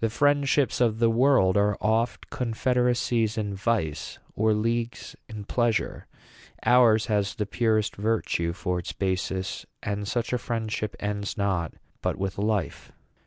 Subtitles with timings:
[0.00, 6.06] 'The friendships of the world are oft Confed'racies in vice, or leagues in pleasure:
[6.64, 12.16] Ours has the purest virtue for its basis; And such a friendship ends not but
[12.16, 12.92] with life.'